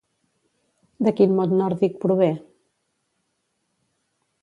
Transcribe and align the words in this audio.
De 1.09 1.13
quin 1.19 1.35
mot 1.41 1.53
nòrdic 1.59 2.01
prové? 2.07 2.33